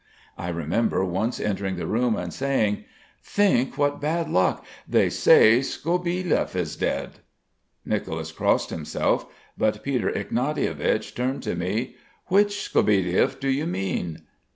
[0.35, 2.85] I remember once entering the room and saying:
[3.21, 4.65] "Think what bad luck!
[4.87, 7.19] They say, Skobielev is dead."
[7.85, 9.27] Nicolas crossed himself;
[9.59, 11.97] but Peter Ignatievich turned to me:
[12.29, 14.23] "Which Skobielev do you mean?"